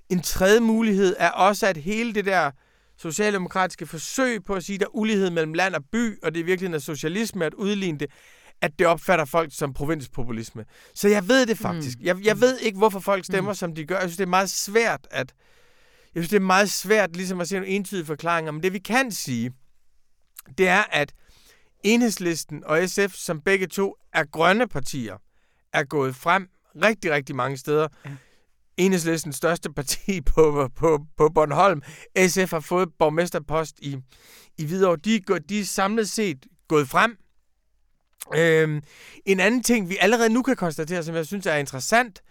[0.10, 2.52] En tredje mulighed er også, at hele det der
[3.04, 6.40] socialdemokratiske forsøg på at sige, at der er ulighed mellem land og by, og det
[6.40, 8.08] er virkelig en socialisme at udligne det,
[8.62, 10.66] at det opfatter folk som provinspopulisme.
[10.96, 12.00] Så jeg ved det faktisk.
[12.00, 12.06] Mm.
[12.06, 13.56] Jeg, jeg ved ikke, hvorfor folk stemmer, mm.
[13.56, 13.96] som de gør.
[13.96, 15.34] Jeg synes, det er meget svært at...
[16.16, 18.52] Jeg synes, det er meget svært ligesom at se nogle entydige forklaringer.
[18.52, 19.52] Men det vi kan sige,
[20.58, 21.14] det er, at
[21.84, 25.18] Enhedslisten og SF, som begge to er grønne partier,
[25.74, 26.48] er gået frem
[26.84, 27.88] rigtig, rigtig mange steder.
[28.06, 28.12] Ja
[28.78, 31.82] enhedslistens største parti på, på, på Bornholm.
[32.28, 33.98] SF har fået borgmesterpost i,
[34.58, 34.98] i Hvidovre.
[34.98, 37.18] De, de er samlet set gået frem.
[38.36, 38.82] Øhm,
[39.26, 42.22] en anden ting, vi allerede nu kan konstatere, som jeg synes er interessant,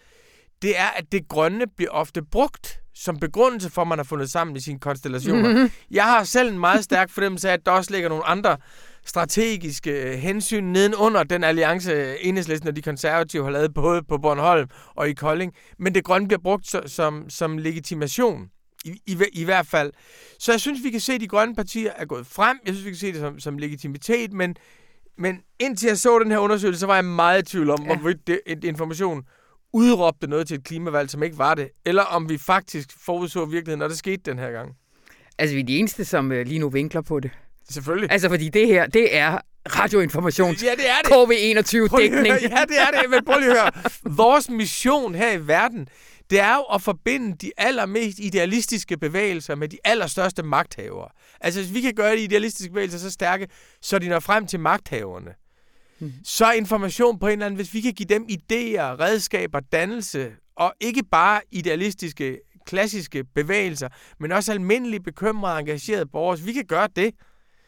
[0.62, 4.31] det er, at det grønne bliver ofte brugt som begrundelse for, at man har fundet
[4.31, 5.48] sammen i sine konstellationer.
[5.48, 5.70] Mm-hmm.
[5.90, 8.57] Jeg har selv en meget stærk fornemmelse af, at der også ligger nogle andre
[9.04, 14.68] strategiske øh, hensyn nedenunder den alliance, enhedslisten og de konservative har lavet både på Bornholm
[14.94, 15.54] og i Kolding.
[15.78, 18.48] Men det grønne bliver brugt som, som legitimation.
[18.84, 19.92] I, i, I hvert fald.
[20.38, 22.58] Så jeg synes, vi kan se, at de grønne partier er gået frem.
[22.66, 24.56] Jeg synes, vi kan se det som, som legitimitet, men,
[25.18, 27.96] men indtil jeg så den her undersøgelse, så var jeg meget i tvivl om, ja.
[27.96, 29.22] hvorvidt det, et information
[29.72, 33.78] udråbte noget til et klimavalg, som ikke var det, eller om vi faktisk forudså virkeligheden,
[33.78, 34.76] når det skete den her gang.
[35.38, 37.30] Altså, vi er de eneste, som øh, lige nu vinkler på det.
[37.72, 38.12] Selvfølgelig.
[38.12, 40.54] Altså, fordi det her, det er radioinformation.
[40.54, 41.11] Ja, det er det.
[41.12, 42.26] KV21-dækning.
[42.26, 43.11] Ja, det er det.
[43.11, 43.70] Men prøv lige at høre.
[44.16, 45.88] Vores mission her i verden,
[46.30, 51.08] det er jo at forbinde de allermest idealistiske bevægelser med de allerstørste magthavere.
[51.40, 53.48] Altså, hvis vi kan gøre de idealistiske bevægelser så stærke,
[53.82, 55.30] så de når frem til magthaverne,
[55.98, 56.12] mm.
[56.24, 60.74] så information på en eller anden, hvis vi kan give dem idéer, redskaber, dannelse, og
[60.80, 63.88] ikke bare idealistiske, klassiske bevægelser,
[64.20, 66.37] men også almindelige, bekymrede, engagerede borgere.
[66.37, 67.14] Hvis vi kan gøre det,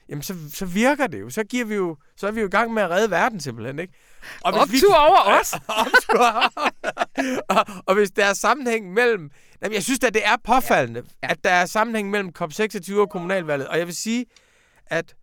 [0.08, 1.30] jamen så, så virker det jo.
[1.30, 1.96] Så, giver vi jo.
[2.16, 3.92] så er vi jo i gang med at redde verden simpelthen, ikke?
[4.40, 5.54] Og hvis Optur vi, over os!
[7.48, 9.30] og, og hvis der er sammenhæng mellem...
[9.62, 11.26] Jamen, jeg synes at det er påfaldende, ja.
[11.26, 11.32] Ja.
[11.32, 13.68] at der er sammenhæng mellem COP26 og kommunalvalget.
[13.68, 14.26] Og jeg vil sige,
[14.86, 15.14] at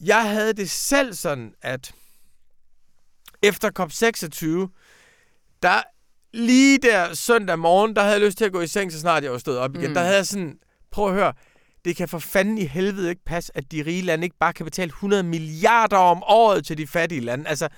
[0.00, 1.92] jeg havde det selv sådan, at
[3.42, 4.68] efter COP26,
[5.62, 5.82] der
[6.32, 9.24] lige der søndag morgen, der havde jeg lyst til at gå i seng, så snart
[9.24, 9.88] jeg var stået op igen.
[9.88, 9.94] Mm.
[9.94, 10.58] Der havde jeg sådan,
[10.90, 11.32] prøv at høre,
[11.84, 14.64] det kan for fanden i helvede ikke passe, at de rige lande ikke bare kan
[14.64, 17.48] betale 100 milliarder om året til de fattige lande.
[17.48, 17.68] Altså,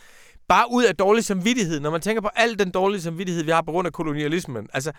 [0.48, 3.62] bare ud af dårlig samvittighed, når man tænker på al den dårlige samvittighed, vi har
[3.62, 4.68] på grund af kolonialismen.
[4.72, 4.92] Altså,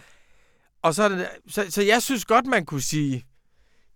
[0.83, 3.25] og så, er det, så, så jeg synes godt, man kunne sige,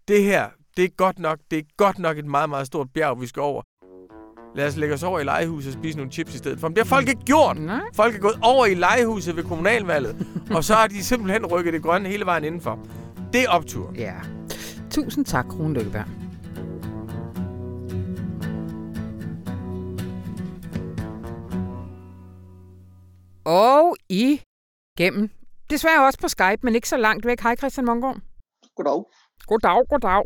[0.08, 3.22] det her, det er godt nok, det er godt nok et meget, meget stort bjerg,
[3.22, 3.62] vi skal over.
[4.56, 6.68] Lad os lægge os over i legehuset og spise nogle chips i stedet for.
[6.68, 7.58] Men det har folk ikke gjort.
[7.58, 7.82] Nej.
[7.96, 11.84] Folk er gået over i legehuset ved kommunalvalget, og så har de simpelthen rykket det
[11.84, 12.80] grønne hele vejen indenfor.
[13.34, 13.94] Det er optur.
[13.96, 14.16] Ja.
[14.96, 16.06] Tusind tak, Rune Lykkeberg.
[23.46, 24.42] Og i
[24.98, 25.30] gennem,
[25.70, 27.40] desværre også på Skype, men ikke så langt væk.
[27.40, 28.18] Hej Christian Mongård.
[28.76, 29.04] Goddag.
[29.48, 30.24] Goddag, goddag.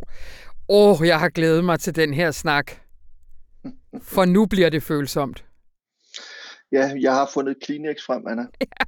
[0.68, 2.72] Åh, oh, jeg har glædet mig til den her snak.
[4.02, 5.44] For nu bliver det følsomt.
[6.72, 8.46] Ja, jeg har fundet Kleenex frem, Anna.
[8.60, 8.84] Ja.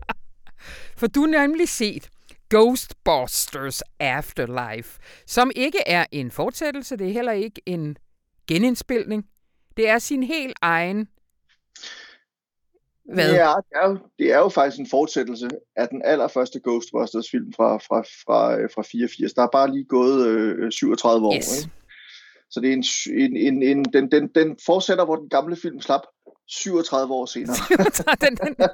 [0.96, 2.10] For du har nemlig set
[2.52, 7.96] Ghostbusters Afterlife, som ikke er en fortsættelse, det er heller ikke en
[8.48, 9.26] genindspilning.
[9.76, 11.08] Det er sin helt egen...
[13.14, 13.32] Hvad?
[13.32, 17.52] Ja, det er, jo, det er jo faktisk en fortsættelse af den allerførste Ghostbusters film
[17.52, 19.32] fra, fra, fra, øh, fra 84.
[19.32, 21.36] Der er bare lige gået øh, 37 år.
[21.36, 21.58] Yes.
[21.58, 21.72] Ikke?
[22.50, 22.84] Så det er en,
[23.20, 26.00] en, en, en, den, den, den fortsætter, hvor den gamle film slap.
[26.48, 27.56] 37 år senere.
[28.28, 28.68] den, den,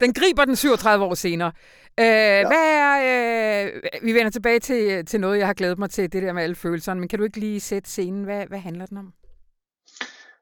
[0.00, 1.52] den griber den 37 år senere.
[2.00, 2.46] Øh, ja.
[2.46, 6.22] Hvad er, øh, vi vender tilbage til, til noget, jeg har glædet mig til, det
[6.22, 8.24] der med alle følelserne, men kan du ikke lige sætte scenen?
[8.24, 9.12] Hvad, hvad handler den om?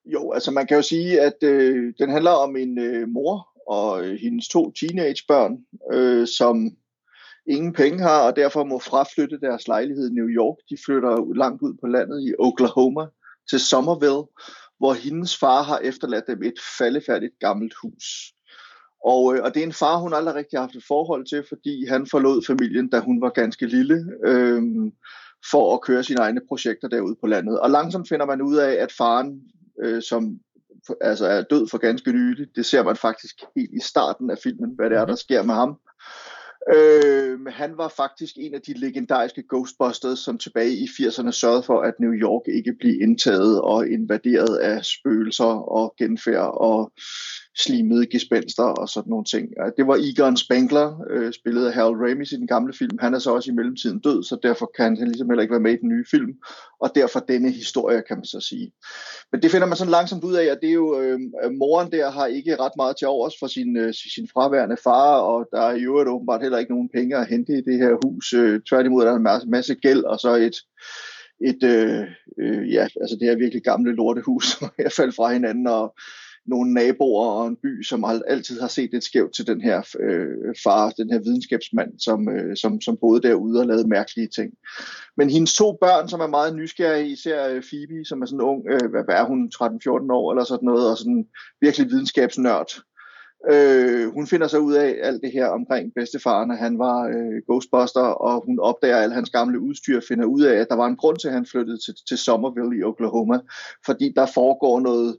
[0.05, 4.05] Jo, altså man kan jo sige, at øh, den handler om en øh, mor og
[4.05, 5.59] øh, hendes to teenagebørn,
[5.92, 6.71] øh, som
[7.47, 10.57] ingen penge har, og derfor må fraflytte deres lejlighed i New York.
[10.71, 13.07] De flytter langt ud på landet i Oklahoma
[13.51, 14.25] til Somerville,
[14.83, 18.05] hvor hendes far har efterladt dem et faldefærdigt gammelt hus.
[19.05, 21.45] Og, øh, og det er en far, hun aldrig rigtig har haft et forhold til,
[21.49, 24.62] fordi han forlod familien, da hun var ganske lille, øh,
[25.51, 27.61] for at køre sine egne projekter derude på landet.
[27.61, 29.42] Og langsomt finder man ud af, at faren,
[29.83, 30.38] øh, som
[31.01, 34.71] altså er død for ganske nylig, det ser man faktisk helt i starten af filmen,
[34.77, 35.79] hvad det er, der sker med ham.
[36.68, 41.81] Øh, han var faktisk en af de legendariske Ghostbusters, som tilbage i 80'erne sørgede for,
[41.81, 46.92] at New York ikke blev indtaget og invaderet af spøgelser og genfærd og
[47.59, 49.49] slimede gespenster og sådan nogle ting.
[49.77, 52.99] Det var Egon Spengler, øh, spillet af Harold Ramis i den gamle film.
[53.01, 55.61] Han er så også i mellemtiden død, så derfor kan han ligesom heller ikke være
[55.61, 56.33] med i den nye film.
[56.81, 58.73] Og derfor denne historie, kan man så sige.
[59.33, 61.21] Men det finder man sådan langsomt ud af, at det er jo, øh,
[61.53, 65.49] moren der har ikke ret meget til overs for sin, øh, sin fraværende far, og
[65.53, 68.33] der er i øvrigt åbenbart heller ikke nogen penge at hente i det her hus.
[68.33, 70.57] Øh, tværtimod er der en masse, masse gæld, og så et
[71.45, 72.05] et, øh,
[72.41, 75.95] øh, ja, altså det her virkelig gamle lortehus, som er faldt fra hinanden, og
[76.46, 80.55] nogle naboer og en by, som altid har set lidt skævt til den her øh,
[80.64, 84.52] far, den her videnskabsmand, som, øh, som, som boede derude og lavede mærkelige ting.
[85.16, 88.62] Men hendes to børn, som er meget nysgerrige, især øh, Phoebe, som er sådan ung,
[88.70, 91.26] øh, hvad er hun, 13-14 år eller sådan noget, og sådan
[91.61, 92.83] virkelig videnskabsnørd,
[93.50, 97.42] Øh, hun finder så ud af alt det her omkring bedstefaren, at han var øh,
[97.46, 100.96] Ghostbuster, og hun opdager alt hans gamle udstyr, finder ud af, at der var en
[100.96, 103.38] grund til, at han flyttede til, til Somerville i Oklahoma,
[103.87, 105.16] fordi der foregår noget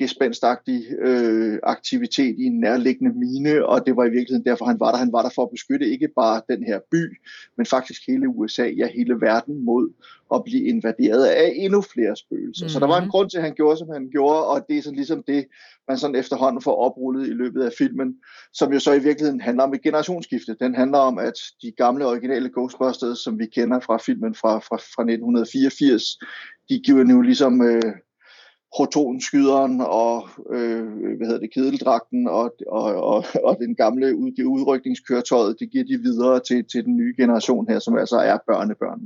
[0.00, 4.90] gespenstagtig øh, aktivitet i en nærliggende mine, og det var i virkeligheden derfor, han var
[4.90, 4.98] der.
[4.98, 7.18] Han var der for at beskytte ikke bare den her by,
[7.56, 9.88] men faktisk hele USA, ja hele verden mod
[10.34, 12.64] at blive invaderet af endnu flere spøgelser.
[12.64, 12.72] Mm-hmm.
[12.72, 13.10] Så der var en mhm.
[13.10, 15.46] grund til, at han gjorde, som han gjorde, og det er sådan ligesom det,
[15.88, 18.16] man sådan efterhånden får oprullet i løbet af filmen,
[18.52, 20.56] som jo så i virkeligheden handler om et generationsskifte.
[20.60, 24.76] Den handler om, at de gamle originale Ghostbusters, som vi kender fra filmen fra, fra,
[24.76, 26.02] fra 1984,
[26.68, 27.62] de giver nu ligesom...
[27.62, 27.92] Øh,
[28.76, 34.44] protonskyderen og øh, hvad hedder det, kedeldragten og, og, og, og den gamle ud, det
[34.44, 39.00] udrykningskøretøjet, det giver de videre til, til den nye generation her, som altså er børnebørn.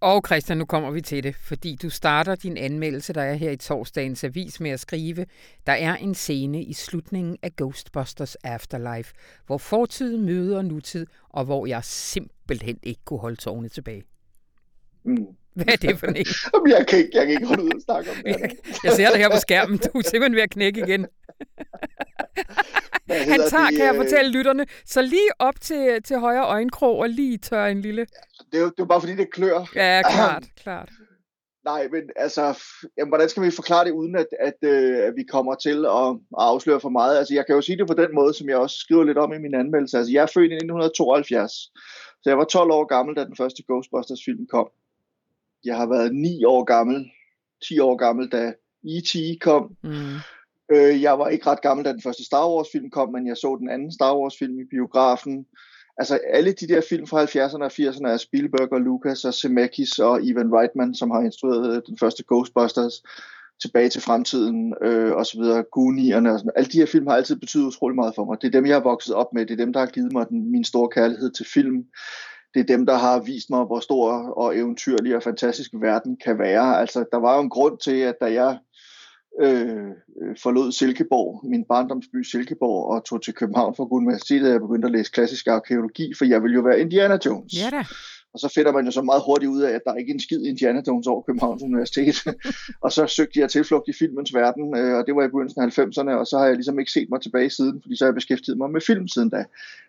[0.00, 3.50] Og Christian, nu kommer vi til det, fordi du starter din anmeldelse, der er her
[3.50, 5.26] i torsdagens avis med at skrive,
[5.66, 9.14] der er en scene i slutningen af Ghostbusters Afterlife,
[9.46, 14.02] hvor fortiden møder nutid, og hvor jeg simpelthen ikke kunne holde tårne tilbage.
[15.04, 15.26] Mm.
[15.54, 16.14] Hvad er det for en?
[16.54, 18.52] Jamen, jeg, kan ikke, jeg kan ikke holde ud og snakke om det.
[18.84, 19.78] jeg ser det her på skærmen.
[19.78, 21.06] Du er simpelthen ved at knække igen.
[23.08, 26.98] Han tager, de, kan jeg øh, fortælle lytterne, så lige op til, til højre øjenkrog
[26.98, 28.06] og lige tør en lille...
[28.52, 29.70] Det er jo, det er bare fordi, det klør.
[29.74, 30.88] Ja, klart, klart.
[31.64, 32.62] Nej, men altså,
[32.98, 36.08] jamen, hvordan skal vi forklare det, uden at, at, øh, at vi kommer til at,
[36.38, 37.18] at afsløre for meget?
[37.18, 39.32] Altså, jeg kan jo sige det på den måde, som jeg også skriver lidt om
[39.32, 39.98] i min anmeldelse.
[39.98, 41.52] Altså, jeg er født i 1972,
[42.22, 44.68] så jeg var 12 år gammel, da den første Ghostbusters-film kom.
[45.64, 47.10] Jeg har været 9 år gammel,
[47.68, 48.52] 10 år gammel, da
[48.84, 49.40] E.T.
[49.40, 49.76] kom.
[49.82, 50.16] Mm.
[50.72, 53.56] Øh, jeg var ikke ret gammel, da den første Star Wars-film kom, men jeg så
[53.60, 55.46] den anden Star Wars-film i biografen.
[55.98, 59.98] Altså alle de der film fra 70'erne og 80'erne af Spielberg og Lucas og Zemeckis
[59.98, 63.02] og Ivan Reitman, som har instrueret den første Ghostbusters,
[63.62, 67.16] tilbage til fremtiden øh, og så videre, Goonierne og sådan Alle de her film har
[67.16, 68.38] altid betydet utrolig meget for mig.
[68.40, 69.46] Det er dem, jeg har vokset op med.
[69.46, 71.84] Det er dem, der har givet mig den, min store kærlighed til film
[72.54, 76.38] det er dem, der har vist mig, hvor stor og eventyrlig og fantastisk verden kan
[76.38, 76.80] være.
[76.80, 78.58] Altså, der var jo en grund til, at da jeg
[79.40, 79.86] øh,
[80.22, 84.92] øh forlod Silkeborg, min barndomsby Silkeborg, og tog til København for universitetet, jeg begyndte at
[84.92, 87.52] læse klassisk arkeologi, for jeg ville jo være Indiana Jones.
[87.56, 87.84] Ja da.
[88.34, 90.20] Og så finder man jo så meget hurtigt ud af, at der ikke er en
[90.20, 92.16] skid Indiana Jones over Københavns Universitet.
[92.84, 95.78] og så søgte jeg tilflugt i filmens verden, øh, og det var i begyndelsen af
[95.78, 98.14] 90'erne, og så har jeg ligesom ikke set mig tilbage siden, fordi så har jeg
[98.14, 99.44] beskæftiget mig med film siden da.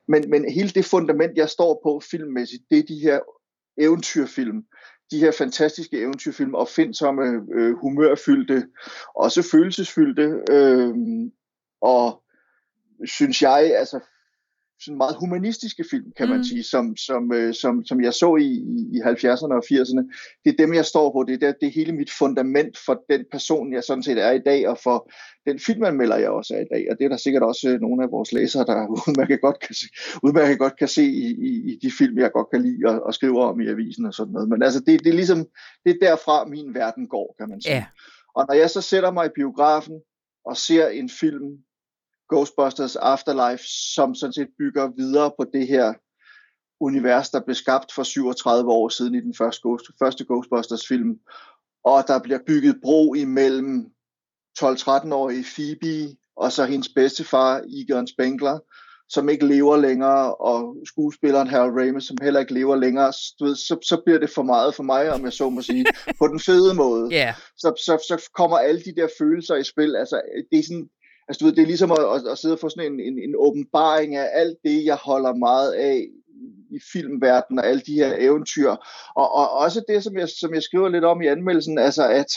[0.08, 3.20] Men, men hele det fundament, jeg står på filmmæssigt, det er de her
[3.78, 4.64] eventyrfilm,
[5.12, 8.68] de her fantastiske eventyrfilm, opfindsomme, øh, humørfyldte,
[9.16, 10.94] også følelsesfyldte, øh,
[11.82, 12.24] og
[13.06, 14.00] synes jeg, altså
[14.82, 16.44] sådan meget humanistiske film, kan man mm.
[16.44, 18.50] sige, som, som, øh, som, som jeg så i,
[18.96, 20.04] i 70'erne og 80'erne.
[20.44, 21.24] Det er dem, jeg står på.
[21.28, 24.40] Det er, det er hele mit fundament for den person, jeg sådan set er i
[24.46, 25.12] dag, og for
[25.46, 26.88] den filmanmelder, jeg også er i dag.
[26.92, 29.76] Og det er der sikkert også øh, nogle af vores læsere, der udmærket godt kan
[29.76, 29.86] se,
[30.24, 33.14] udmærket godt kan se i, i, i de film, jeg godt kan lide og, og
[33.14, 34.50] skrive om i avisen og sådan noget.
[34.50, 35.46] Men altså, det, det er ligesom,
[35.86, 37.76] det er derfra min verden går, kan man sige.
[37.76, 37.86] Ja.
[38.36, 40.00] Og når jeg så sætter mig i biografen,
[40.46, 41.58] og ser en film,
[42.34, 43.64] Ghostbusters Afterlife,
[43.96, 45.94] som sådan set bygger videre på det her
[46.80, 51.20] univers, der blev skabt for 37 år siden i den første, Ghost, første Ghostbusters film,
[51.84, 53.92] og der bliver bygget bro imellem
[54.60, 58.60] 12-13-årige Phoebe og så hendes bedstefar, Egon Spengler,
[59.10, 63.56] som ikke lever længere, og skuespilleren Harold Ramis, som heller ikke lever længere, du ved,
[63.56, 65.86] så, så bliver det for meget for mig, om jeg så må sige,
[66.20, 67.10] på den fede måde.
[67.14, 67.34] Yeah.
[67.58, 69.96] Så, så, så kommer alle de der følelser i spil.
[69.96, 70.90] Altså, det er sådan,
[71.28, 73.20] altså, du ved, det er ligesom at, at, at sidde og få sådan en, en,
[73.20, 76.08] en åbenbaring af alt det, jeg holder meget af
[76.72, 78.70] i filmverdenen og alle de her eventyr.
[79.16, 82.32] Og, og også det, som jeg, som jeg skriver lidt om i anmeldelsen, altså at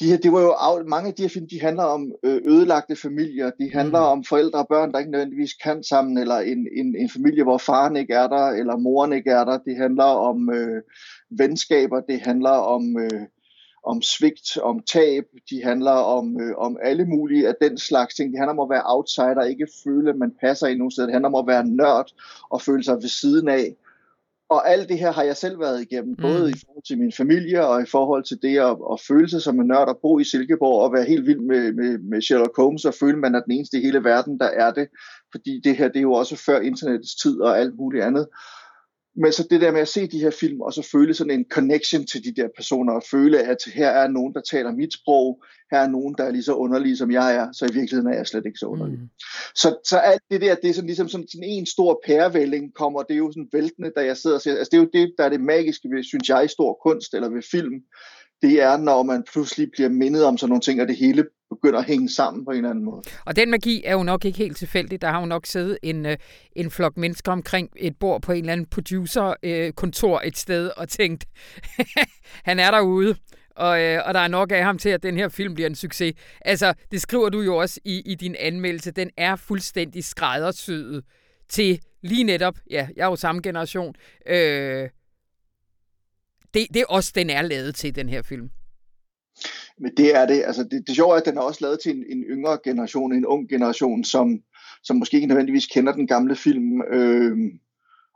[0.00, 2.96] de her, det var jo, mange af de her film, de handler om øh, ødelagte
[2.96, 4.06] familier, de handler mm.
[4.06, 7.58] om forældre og børn, der ikke nødvendigvis kan sammen, eller en, en, en familie, hvor
[7.58, 9.58] faren ikke er der, eller moren ikke er der.
[9.58, 10.82] Det handler om øh,
[11.30, 13.20] venskaber, det handler om, øh,
[13.86, 18.32] om svigt, om tab, de handler om, øh, om alle mulige af den slags ting.
[18.32, 21.04] Det handler om at være outsider, ikke føle, at man passer i nogen sted.
[21.04, 22.12] Det handler om at være nørd
[22.50, 23.76] og føle sig ved siden af.
[24.48, 26.22] Og alt det her har jeg selv været igennem, mm.
[26.22, 29.42] både i forhold til min familie og i forhold til det at, at føle sig
[29.42, 32.56] som en nørd og bo i Silkeborg og være helt vild med, med, med Sherlock
[32.56, 34.88] Holmes og føle, at man er den eneste i hele verden, der er det.
[35.32, 38.26] Fordi det her, det er jo også før internettets tid og alt muligt andet.
[39.16, 41.44] Men så det der med at se de her film, og så føle sådan en
[41.50, 45.42] connection til de der personer, og føle, at her er nogen, der taler mit sprog,
[45.70, 48.16] her er nogen, der er lige så underlige, som jeg er, så i virkeligheden er
[48.16, 48.98] jeg slet ikke så underlig.
[48.98, 49.08] Mm.
[49.54, 53.02] Så, så alt det der, det er sådan ligesom sådan, sådan en stor pærevælling kommer,
[53.02, 55.14] det er jo sådan væltende, da jeg sidder og ser, altså det er jo det,
[55.18, 57.74] der er det magiske ved, synes jeg, i stor kunst, eller ved film,
[58.44, 61.78] det er, når man pludselig bliver mindet om sådan nogle ting, og det hele begynder
[61.78, 63.02] at hænge sammen på en eller anden måde.
[63.24, 65.00] Og den magi er jo nok ikke helt tilfældig.
[65.02, 66.16] Der har jo nok siddet en, øh,
[66.56, 70.88] en flok mennesker omkring et bord på en eller anden producer-kontor øh, et sted og
[70.88, 71.24] tænkt,
[72.48, 73.16] han er derude,
[73.56, 75.74] og, øh, og der er nok af ham til, at den her film bliver en
[75.74, 76.14] succes.
[76.40, 78.90] Altså, det skriver du jo også i, i din anmeldelse.
[78.90, 81.04] Den er fuldstændig skræddersyet
[81.48, 83.94] til lige netop, ja, jeg er jo samme generation,
[84.26, 84.88] øh,
[86.54, 88.50] det, det er også, den er lavet til, den her film.
[89.78, 90.42] Men det er det.
[90.46, 93.12] Altså det, det sjove er, at den er også lavet til en, en yngre generation,
[93.12, 94.42] en ung generation, som,
[94.82, 96.82] som måske ikke nødvendigvis kender den gamle film.
[96.82, 97.36] Øh,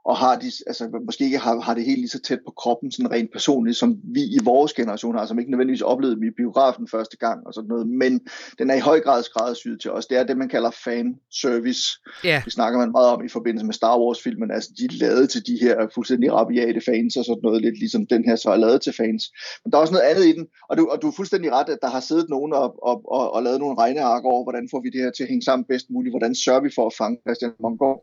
[0.09, 2.93] og har de, altså, måske ikke har, har det helt lige så tæt på kroppen,
[2.93, 6.37] sådan rent personligt, som vi i vores generation har, som ikke nødvendigvis oplevede dem i
[6.37, 8.21] biografen første gang og sådan noget, men
[8.59, 10.07] den er i høj grad skræddersyet til os.
[10.07, 11.83] Det er det, man kalder fan service.
[12.27, 12.45] Yeah.
[12.45, 15.47] Det snakker man meget om i forbindelse med Star Wars-filmen, altså de er lavet til
[15.47, 18.81] de her fuldstændig rabiate fans og sådan noget, lidt ligesom den her så er lavet
[18.83, 19.23] til fans.
[19.65, 21.69] Men der er også noget andet i den, og du, og du er fuldstændig ret,
[21.69, 24.81] at der har siddet nogen og, og, og, og lavet nogle regneark over, hvordan får
[24.81, 27.19] vi det her til at hænge sammen bedst muligt, hvordan sørger vi for at fange
[27.27, 27.99] Christian Mongård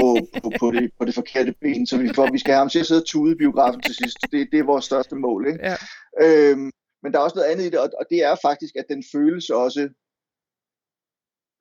[0.00, 0.08] på,
[0.42, 2.68] på, på, det, på det forkerte forkerte ben, så vi, får, vi skal have ham
[2.68, 4.18] til at sidde og tude i biografen til sidst.
[4.32, 5.46] Det, det er vores største mål.
[5.46, 5.60] Ikke?
[5.62, 5.76] Ja.
[6.24, 6.70] Øhm,
[7.02, 9.04] men der er også noget andet i det, og, og det er faktisk, at den
[9.12, 9.88] føles også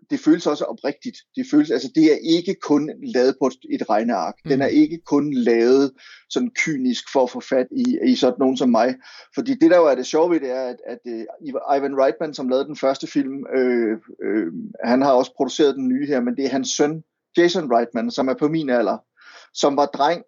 [0.09, 1.17] det føles også oprigtigt.
[1.35, 4.33] Det føles, altså det er ikke kun lavet på et regneark.
[4.45, 4.49] Mm.
[4.49, 5.91] Den er ikke kun lavet
[6.29, 8.95] sådan kynisk for at få fat i, i sådan nogen som mig.
[9.35, 12.33] Fordi det der jo er det sjove ved det er, at, at uh, Ivan Reitman,
[12.33, 16.35] som lavede den første film, øh, øh, han har også produceret den nye her, men
[16.35, 17.03] det er hans søn,
[17.37, 18.97] Jason Reitman, som er på min alder
[19.53, 20.23] som var dreng,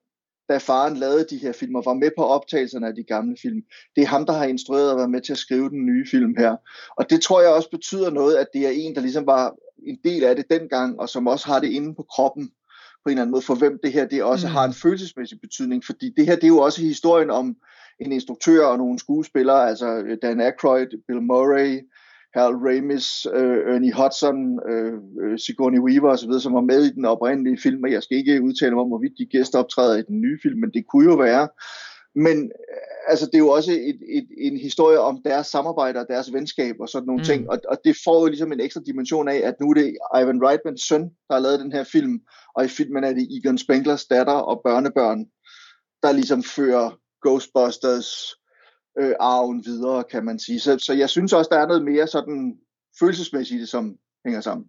[0.50, 3.62] da faren lavede de her film og var med på optagelserne af de gamle film.
[3.96, 6.36] Det er ham, der har instrueret og været med til at skrive den nye film
[6.38, 6.56] her.
[6.98, 9.56] Og det tror jeg også betyder noget, at det er en, der ligesom var
[9.88, 12.52] en del af det dengang, og som også har det inde på kroppen
[13.04, 14.54] på en eller anden måde, for hvem det her det også mm.
[14.54, 15.86] har en følelsesmæssig betydning.
[15.86, 17.56] Fordi det her, det er jo også historien om
[18.00, 21.80] en instruktør og nogle skuespillere, altså Dan Aykroyd, Bill Murray,
[22.34, 27.06] Harold Ramis, øh, Ernie Hudson, øh, øh, Sigourney Weaver osv., som var med i den
[27.06, 30.40] oprindelige film, og jeg skal ikke udtale mig om, hvorvidt de gæsteoptræder i den nye
[30.44, 31.48] film, men det kunne jo være.
[32.16, 36.06] Men øh, altså, det er jo også et, et, en historie om deres samarbejde og
[36.10, 37.26] deres venskab og sådan nogle mm.
[37.26, 39.98] ting, og, og det får jo ligesom en ekstra dimension af, at nu er det
[40.22, 42.20] Ivan Reitmans søn, der har lavet den her film,
[42.56, 45.26] og i filmen er det Egon Spenglers datter og børnebørn,
[46.04, 48.41] der ligesom fører Ghostbusters
[49.00, 50.60] øh, arven videre, kan man sige.
[50.60, 52.58] Så, så jeg synes også, der er noget mere sådan
[53.00, 54.68] følelsesmæssigt i det, som hænger sammen.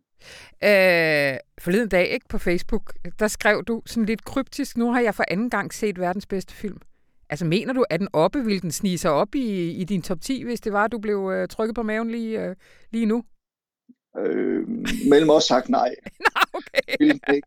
[0.64, 5.14] Øh, forleden dag ikke på Facebook, der skrev du sådan lidt kryptisk, nu har jeg
[5.14, 6.78] for anden gang set verdens bedste film.
[7.30, 10.20] Altså mener du, at den oppe, ville den snige sig op i, i din top
[10.20, 12.56] 10, hvis det var, at du blev øh, trykket på maven lige, øh,
[12.90, 13.24] lige nu?
[14.18, 14.68] Øh,
[15.08, 15.94] mellem os sagt nej.
[16.34, 17.40] nej, okay.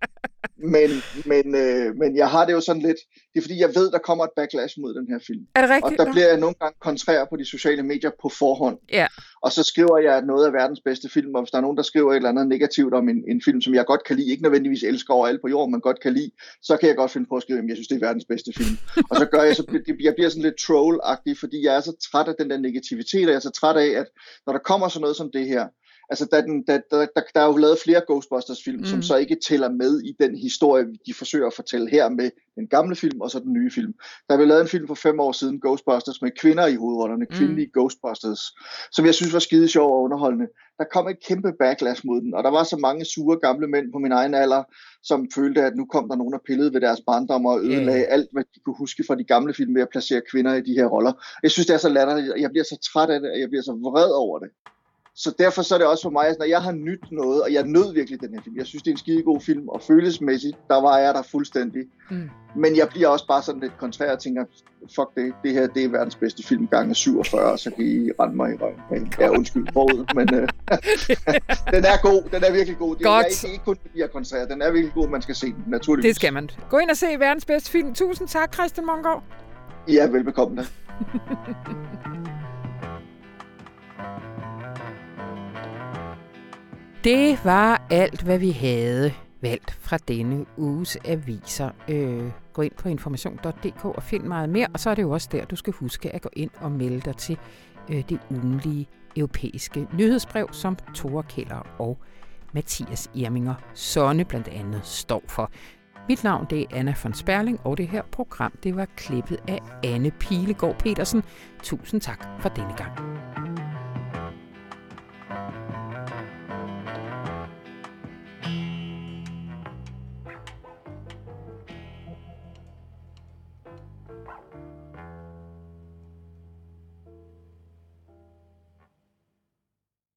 [0.58, 0.90] Men,
[1.26, 2.98] men, øh, men jeg har det jo sådan lidt,
[3.34, 5.44] det er fordi, jeg ved, der kommer et backlash mod den her film.
[5.56, 6.00] Er det rigtigt?
[6.00, 8.78] Og der bliver jeg nogle gange kontrær på de sociale medier på forhånd.
[8.92, 9.08] Ja.
[9.42, 11.84] Og så skriver jeg noget af verdens bedste film, og hvis der er nogen, der
[11.84, 14.44] skriver et eller andet negativt om en, en film, som jeg godt kan lide, ikke
[14.44, 17.28] nødvendigvis elsker over alt på jorden, men godt kan lide, så kan jeg godt finde
[17.30, 18.78] på at skrive, at jeg synes, det er verdens bedste film.
[19.10, 19.64] og så gør jeg, så
[20.00, 21.00] jeg bliver sådan lidt troll
[21.40, 23.90] fordi jeg er så træt af den der negativitet, og jeg er så træt af,
[24.02, 24.08] at
[24.46, 25.66] når der kommer sådan noget som det her,
[26.10, 28.86] altså der, den, der, der, der, der er jo lavet flere Ghostbusters-film, mm.
[28.86, 32.68] som så ikke tæller med i den historie, de forsøger at fortælle her med den
[32.68, 33.94] gamle film og så den nye film.
[34.30, 37.36] Der blev lavet en film for fem år siden, Ghostbusters, med kvinder i hovedrollerne, mm.
[37.38, 38.42] kvindelige Ghostbusters,
[38.92, 40.48] som jeg synes var skide sjov og underholdende.
[40.78, 43.92] Der kom et kæmpe backlash mod den, og der var så mange sure gamle mænd
[43.92, 44.64] på min egen alder,
[45.04, 48.14] som følte, at nu kom der nogen, der pillede ved deres barndom og ødelagde yeah.
[48.16, 50.74] alt, hvad de kunne huske fra de gamle film ved at placere kvinder i de
[50.74, 51.14] her roller.
[51.44, 52.34] Jeg synes, det er så latterligt.
[52.38, 54.50] Jeg bliver så træt af det, og jeg bliver så vred over det.
[55.18, 57.54] Så derfor så er det også for mig, at når jeg har nyt noget, og
[57.54, 59.82] jeg nød virkelig den her film, jeg synes, det er en skide god film, og
[59.82, 61.84] følelsesmæssigt, der var jeg der fuldstændig.
[62.12, 62.30] Mm.
[62.56, 64.46] Men jeg bliver også bare sådan lidt kontrær og tænker,
[64.96, 68.36] fuck det, det her det er verdens bedste film gange 47, så kan I rende
[68.36, 69.14] mig i røven.
[69.20, 70.48] Ja, undskyld forud, men øh,
[71.76, 72.96] den er god, den er virkelig god.
[72.96, 73.44] Det Godt.
[73.44, 76.10] er ikke, kun fordi jeg kontrærer, den er virkelig god, man skal se den, naturligvis.
[76.10, 76.50] Det skal man.
[76.70, 77.94] Gå ind og se verdens bedste film.
[77.94, 79.24] Tusind tak, Christian Mongård.
[79.88, 80.66] Ja, velbekomme.
[87.06, 91.70] Det var alt, hvad vi havde valgt fra denne uges aviser.
[91.88, 95.30] Øh, gå ind på information.dk og find meget mere, og så er det jo også
[95.32, 97.38] der, du skal huske at gå ind og melde dig til
[97.90, 101.98] øh, det ugenlige europæiske nyhedsbrev, som Tore Keller og
[102.54, 105.52] Mathias Irminger Sonne blandt andet står for.
[106.10, 109.60] Mit navn det er Anna von Sperling, og det her program det var klippet af
[109.84, 111.24] Anne Pilegaard Petersen.
[111.64, 112.92] Tusind tak for denne gang.